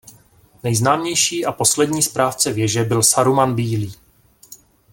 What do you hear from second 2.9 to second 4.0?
Saruman Bílý.